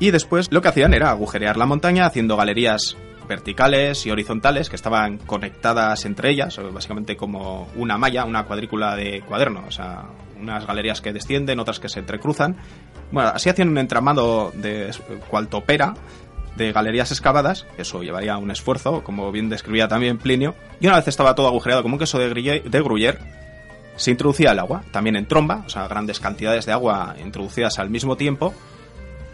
Y 0.00 0.10
después 0.10 0.50
lo 0.50 0.60
que 0.60 0.66
hacían 0.66 0.92
era 0.92 1.10
agujerear 1.10 1.56
la 1.56 1.66
montaña 1.66 2.04
haciendo 2.04 2.36
galerías 2.36 2.96
verticales 3.28 4.06
y 4.06 4.10
horizontales 4.10 4.68
que 4.68 4.76
estaban 4.76 5.18
conectadas 5.18 6.04
entre 6.04 6.30
ellas, 6.30 6.58
básicamente 6.72 7.16
como 7.16 7.68
una 7.76 7.98
malla, 7.98 8.24
una 8.24 8.44
cuadrícula 8.44 8.96
de 8.96 9.22
cuaderno, 9.22 9.64
o 9.66 9.70
sea, 9.70 10.04
unas 10.40 10.66
galerías 10.66 11.00
que 11.00 11.12
descienden, 11.12 11.58
otras 11.60 11.80
que 11.80 11.88
se 11.88 12.00
entrecruzan. 12.00 12.56
Bueno, 13.10 13.30
así 13.34 13.48
hacían 13.48 13.68
un 13.68 13.78
entramado 13.78 14.52
de 14.54 14.90
cual 15.28 15.48
topera 15.48 15.94
de 16.56 16.72
galerías 16.72 17.10
excavadas, 17.10 17.66
eso 17.78 18.02
llevaría 18.02 18.36
un 18.36 18.50
esfuerzo, 18.50 19.02
como 19.02 19.32
bien 19.32 19.48
describía 19.48 19.88
también 19.88 20.18
Plinio, 20.18 20.54
y 20.80 20.86
una 20.86 20.96
vez 20.96 21.08
estaba 21.08 21.34
todo 21.34 21.48
agujereado 21.48 21.82
como 21.82 21.96
un 21.96 21.98
queso 21.98 22.18
de, 22.18 22.28
de 22.28 22.82
Gruyère, 22.82 23.18
se 23.96 24.10
introducía 24.10 24.52
el 24.52 24.58
agua, 24.58 24.82
también 24.90 25.16
en 25.16 25.26
tromba, 25.26 25.62
o 25.66 25.68
sea, 25.68 25.88
grandes 25.88 26.20
cantidades 26.20 26.66
de 26.66 26.72
agua 26.72 27.16
introducidas 27.22 27.78
al 27.78 27.90
mismo 27.90 28.16
tiempo, 28.16 28.54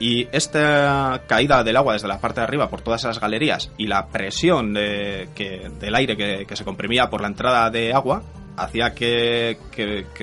y 0.00 0.26
esta 0.32 1.22
caída 1.28 1.62
del 1.62 1.76
agua 1.76 1.92
desde 1.92 2.08
la 2.08 2.18
parte 2.18 2.40
de 2.40 2.44
arriba 2.44 2.70
por 2.70 2.80
todas 2.80 3.02
esas 3.02 3.20
galerías 3.20 3.70
y 3.76 3.86
la 3.86 4.08
presión 4.08 4.72
de, 4.72 5.28
que, 5.34 5.70
del 5.78 5.94
aire 5.94 6.16
que, 6.16 6.56
se 6.56 6.64
comprimía 6.64 7.10
por 7.10 7.20
la 7.20 7.28
entrada 7.28 7.70
de 7.70 7.92
agua 7.92 8.22
hacía 8.56 8.94
que, 8.94 9.58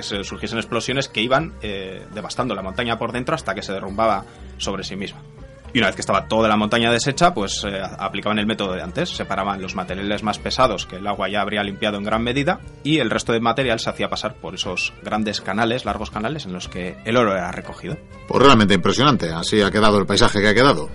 se 0.02 0.24
surgiesen 0.24 0.58
explosiones 0.58 1.08
que 1.08 1.22
iban 1.22 1.54
eh, 1.62 2.06
devastando 2.14 2.56
la 2.56 2.64
montaña 2.64 2.98
por 2.98 3.12
dentro 3.12 3.36
hasta 3.36 3.54
que 3.54 3.62
se 3.62 3.72
derrumbaba 3.72 4.26
sobre 4.58 4.84
sí 4.84 4.96
misma. 4.96 5.22
Y 5.78 5.80
una 5.80 5.90
vez 5.90 5.96
que 5.96 6.02
estaba 6.02 6.28
toda 6.28 6.50
la 6.50 6.58
montaña 6.58 6.92
deshecha, 6.92 7.36
pues 7.36 7.64
eh, 7.64 7.80
aplicaban 8.00 8.40
el 8.40 8.48
método 8.48 8.74
de 8.74 8.82
antes. 8.82 9.10
Separaban 9.10 9.62
los 9.62 9.76
materiales 9.76 10.24
más 10.24 10.40
pesados 10.40 10.88
que 10.88 10.96
el 10.96 11.06
agua 11.06 11.30
ya 11.30 11.42
habría 11.42 11.62
limpiado 11.62 12.00
en 12.00 12.04
gran 12.04 12.24
medida 12.24 12.60
y 12.84 12.98
el 12.98 13.12
resto 13.12 13.32
de 13.32 13.42
material 13.42 13.80
se 13.80 13.92
hacía 13.92 14.10
pasar 14.10 14.34
por 14.34 14.56
esos 14.56 14.92
grandes 15.04 15.40
canales, 15.40 15.86
largos 15.86 16.10
canales 16.10 16.48
en 16.48 16.54
los 16.54 16.68
que 16.68 16.98
el 17.06 17.16
oro 17.16 17.34
era 17.34 17.52
recogido. 17.52 17.96
Pues 18.28 18.44
realmente 18.44 18.74
impresionante. 18.74 19.30
Así 19.30 19.62
ha 19.62 19.70
quedado 19.70 20.00
el 20.00 20.08
paisaje 20.08 20.42
que 20.42 20.48
ha 20.48 20.56
quedado. 20.56 20.90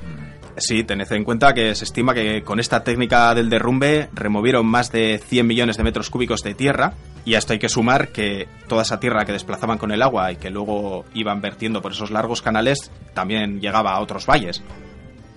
Sí, 0.57 0.83
tened 0.83 1.13
en 1.13 1.23
cuenta 1.23 1.55
que 1.55 1.77
se 1.77 1.85
estima 1.85 2.13
que 2.13 2.43
con 2.43 2.59
esta 2.59 2.83
técnica 2.83 3.33
del 3.37 3.51
derrumbe 3.51 4.11
removieron 4.13 4.67
más 4.67 4.91
de 4.91 5.21
100 5.25 5.47
millones 5.47 5.77
de 5.77 5.85
metros 5.85 6.11
cúbicos 6.11 6.43
de 6.43 6.55
tierra 6.55 6.95
y 7.25 7.35
a 7.35 7.39
esto 7.39 7.53
hay 7.53 7.59
que 7.59 7.69
sumar 7.69 8.09
que 8.09 8.49
toda 8.69 8.83
esa 8.83 8.99
tierra 8.99 9.25
que 9.25 9.33
desplazaban 9.33 9.79
con 9.79 9.93
el 9.93 10.03
agua 10.03 10.33
y 10.33 10.37
que 10.37 10.51
luego 10.51 11.05
iban 11.15 11.41
vertiendo 11.41 11.81
por 11.81 11.93
esos 11.93 12.11
largos 12.11 12.43
canales 12.43 12.91
también 13.15 13.61
llegaba 13.61 13.93
a 13.93 14.01
otros 14.01 14.27
valles. 14.27 14.63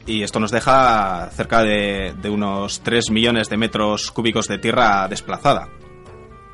Y 0.07 0.21
esto 0.21 0.39
nos 0.39 0.51
deja 0.51 1.29
cerca 1.31 1.63
de, 1.63 2.13
unos 2.29 2.81
3 2.81 3.09
millones 3.11 3.49
de 3.49 3.57
metros 3.57 4.11
cúbicos 4.11 4.47
de 4.47 4.59
tierra 4.59 5.07
desplazada 5.07 5.69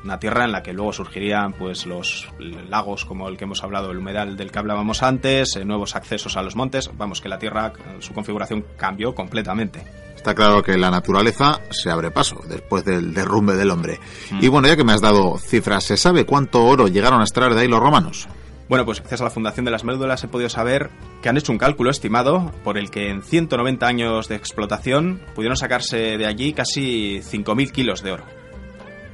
una 0.04 0.18
tierra 0.18 0.44
en 0.44 0.52
la 0.52 0.62
que 0.62 0.72
luego 0.72 0.92
surgirían 0.92 1.52
pues 1.52 1.86
los 1.86 2.28
lagos 2.68 3.04
como 3.04 3.28
el 3.28 3.36
que 3.36 3.44
hemos 3.44 3.62
hablado, 3.62 3.90
el 3.90 3.98
humedal 3.98 4.36
del 4.36 4.50
que 4.50 4.58
hablábamos 4.58 5.02
antes, 5.02 5.56
eh, 5.56 5.64
nuevos 5.64 5.94
accesos 5.96 6.36
a 6.36 6.42
los 6.42 6.56
montes, 6.56 6.90
vamos 6.96 7.20
que 7.20 7.28
la 7.28 7.38
tierra 7.38 7.72
su 8.00 8.12
configuración 8.12 8.64
cambió 8.76 9.14
completamente. 9.14 9.82
Está 10.16 10.34
claro 10.34 10.62
que 10.62 10.78
la 10.78 10.90
naturaleza 10.90 11.60
se 11.70 11.90
abre 11.90 12.12
paso 12.12 12.40
después 12.48 12.84
del 12.84 13.12
derrumbe 13.12 13.56
del 13.56 13.70
hombre. 13.70 13.98
Mm. 14.30 14.38
Y 14.44 14.48
bueno, 14.48 14.68
ya 14.68 14.76
que 14.76 14.84
me 14.84 14.92
has 14.92 15.00
dado 15.00 15.36
cifras, 15.38 15.82
¿se 15.84 15.96
sabe 15.96 16.24
cuánto 16.24 16.64
oro 16.64 16.86
llegaron 16.86 17.20
a 17.20 17.24
extraer 17.24 17.54
de 17.54 17.62
ahí 17.62 17.68
los 17.68 17.80
romanos? 17.80 18.28
Bueno, 18.68 18.84
pues 18.84 19.00
gracias 19.00 19.20
a 19.20 19.24
la 19.24 19.30
Fundación 19.30 19.64
de 19.64 19.70
las 19.70 19.84
Médulas 19.84 20.22
he 20.24 20.28
podido 20.28 20.48
saber 20.48 20.90
que 21.20 21.28
han 21.28 21.36
hecho 21.36 21.52
un 21.52 21.58
cálculo 21.58 21.90
estimado 21.90 22.52
por 22.64 22.78
el 22.78 22.90
que 22.90 23.10
en 23.10 23.22
190 23.22 23.86
años 23.86 24.28
de 24.28 24.36
explotación 24.36 25.20
pudieron 25.34 25.56
sacarse 25.56 26.16
de 26.16 26.26
allí 26.26 26.52
casi 26.52 27.20
5.000 27.20 27.70
kilos 27.72 28.02
de 28.02 28.12
oro. 28.12 28.41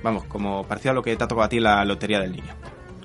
Vamos, 0.02 0.24
como 0.24 0.64
parecía 0.64 0.92
lo 0.92 1.02
que 1.02 1.16
te 1.16 1.24
ha 1.24 1.28
tocado 1.28 1.46
a 1.46 1.48
ti 1.48 1.60
la 1.60 1.84
lotería 1.84 2.20
del 2.20 2.32
niño. 2.32 2.54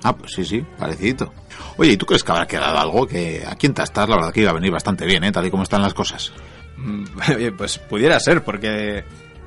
Ah, 0.02 0.14
pues 0.14 0.32
sí, 0.32 0.44
sí, 0.44 0.64
parecido. 0.78 1.32
Oye, 1.78 1.92
¿y 1.92 1.96
tú 1.96 2.04
crees 2.04 2.22
que 2.22 2.30
habrá 2.30 2.46
quedado 2.46 2.78
algo? 2.78 3.06
Que 3.06 3.42
aquí 3.48 3.66
en 3.66 3.74
Tastar 3.74 4.08
la 4.08 4.16
verdad 4.16 4.32
que 4.32 4.42
iba 4.42 4.50
a 4.50 4.54
venir 4.54 4.70
bastante 4.70 5.06
bien, 5.06 5.24
¿eh? 5.24 5.32
Tal 5.32 5.46
y 5.46 5.50
como 5.50 5.62
están 5.62 5.80
las 5.80 5.94
cosas. 5.94 6.32
Mm, 6.76 7.04
pues 7.56 7.78
pudiera 7.78 8.20
ser, 8.20 8.44
porque 8.44 9.04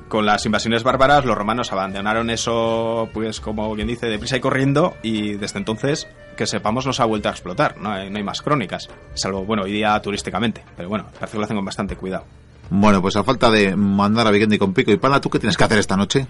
con 0.08 0.26
las 0.26 0.44
invasiones 0.46 0.82
bárbaras 0.82 1.24
los 1.24 1.36
romanos 1.36 1.70
abandonaron 1.72 2.30
eso, 2.30 3.08
pues 3.12 3.40
como 3.40 3.72
bien 3.74 3.86
dice, 3.86 4.06
deprisa 4.06 4.36
y 4.36 4.40
corriendo, 4.40 4.96
y 5.02 5.34
desde 5.34 5.58
entonces, 5.58 6.08
que 6.36 6.46
sepamos, 6.46 6.86
no 6.86 6.92
se 6.92 7.02
ha 7.02 7.04
vuelto 7.04 7.28
a 7.28 7.32
explotar, 7.32 7.76
no 7.78 7.92
hay, 7.92 8.10
no 8.10 8.16
hay 8.16 8.24
más 8.24 8.42
crónicas, 8.42 8.88
salvo, 9.14 9.44
bueno, 9.44 9.64
hoy 9.64 9.72
día 9.72 10.00
turísticamente, 10.00 10.64
pero 10.76 10.88
bueno, 10.88 11.06
parece 11.20 11.32
que 11.32 11.38
lo 11.38 11.44
hacen 11.44 11.56
con 11.56 11.64
bastante 11.64 11.96
cuidado. 11.96 12.24
Bueno, 12.70 13.00
pues 13.00 13.16
a 13.16 13.24
falta 13.24 13.50
de 13.50 13.76
mandar 13.76 14.26
a 14.26 14.30
Vikendi 14.30 14.58
con 14.58 14.74
pico 14.74 14.90
y 14.90 14.96
pala, 14.96 15.20
¿tú 15.20 15.30
qué 15.30 15.38
tienes 15.38 15.56
que 15.56 15.64
hacer 15.64 15.78
esta 15.78 15.96
noche? 15.96 16.26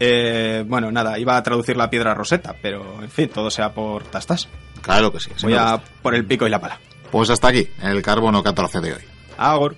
Eh, 0.00 0.64
bueno, 0.66 0.90
nada, 0.90 1.18
iba 1.18 1.36
a 1.36 1.42
traducir 1.42 1.76
la 1.76 1.88
piedra 1.90 2.14
roseta, 2.14 2.56
pero 2.60 3.02
en 3.02 3.10
fin, 3.10 3.28
todo 3.28 3.50
sea 3.50 3.72
por 3.72 4.04
tastas. 4.04 4.48
Claro 4.82 5.12
que 5.12 5.20
sí. 5.20 5.30
Voy 5.42 5.54
a 5.54 5.80
por 6.02 6.14
el 6.14 6.24
pico 6.24 6.46
y 6.46 6.50
la 6.50 6.60
pala. 6.60 6.78
Pues 7.10 7.30
hasta 7.30 7.48
aquí, 7.48 7.68
el 7.82 8.02
carbono 8.02 8.42
14 8.42 8.80
de 8.80 8.92
hoy. 8.94 9.02
Agor. 9.38 9.76